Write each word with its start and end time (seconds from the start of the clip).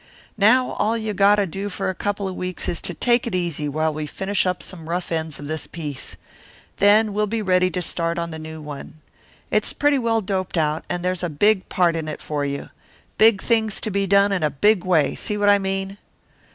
Now 0.39 0.71
all 0.71 0.97
you 0.97 1.13
got 1.13 1.35
to 1.35 1.45
do 1.45 1.69
for 1.69 1.87
a 1.87 1.93
couple 1.93 2.27
of 2.27 2.33
weeks 2.35 2.67
is 2.67 2.81
to 2.81 2.95
take 2.95 3.27
it 3.27 3.35
easy 3.35 3.69
while 3.69 3.93
we 3.93 4.07
finish 4.07 4.47
up 4.47 4.63
some 4.63 4.89
rough 4.89 5.11
ends 5.11 5.37
of 5.37 5.45
this 5.45 5.67
piece. 5.67 6.15
Then 6.77 7.13
we'll 7.13 7.27
be 7.27 7.43
ready 7.43 7.69
to 7.69 7.83
start 7.83 8.17
on 8.17 8.31
the 8.31 8.39
new 8.39 8.63
one. 8.63 8.95
It's 9.51 9.73
pretty 9.73 9.99
well 9.99 10.21
doped 10.21 10.57
out, 10.57 10.83
and 10.89 11.05
there's 11.05 11.21
a 11.21 11.29
big 11.29 11.69
part 11.69 11.95
in 11.95 12.07
it 12.07 12.19
for 12.19 12.43
you 12.43 12.71
big 13.19 13.43
things 13.43 13.79
to 13.81 13.91
be 13.91 14.07
done 14.07 14.31
in 14.31 14.41
a 14.41 14.49
big 14.49 14.83
way, 14.83 15.13
see 15.13 15.37
what 15.37 15.49
I 15.49 15.59
mean." 15.59 15.99